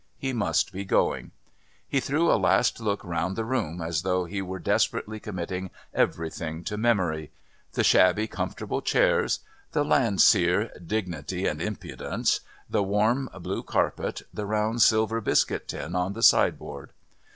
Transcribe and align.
He 0.17 0.33
must 0.33 0.71
be 0.73 0.83
going. 0.83 1.29
He 1.87 1.99
threw 1.99 2.31
a 2.31 2.33
last 2.33 2.79
look 2.79 3.03
round 3.03 3.35
the 3.35 3.45
room 3.45 3.79
as 3.83 4.01
though 4.01 4.25
he 4.25 4.41
were 4.41 4.57
desperately 4.57 5.19
committing 5.19 5.69
everything 5.93 6.63
to 6.63 6.75
memory 6.75 7.29
the 7.73 7.83
shabby, 7.83 8.25
comfortable 8.25 8.81
chairs, 8.81 9.41
the 9.73 9.83
Landseer 9.85 10.71
"Dignity 10.83 11.45
and 11.45 11.61
Impudence," 11.61 12.39
the 12.67 12.81
warm, 12.81 13.29
blue 13.41 13.61
carpet, 13.61 14.23
the 14.33 14.47
round 14.47 14.81
silver 14.81 15.21
biscuit 15.21 15.67
tin 15.67 15.95
on 15.95 16.13
the 16.13 16.23
sideboard. 16.23 16.93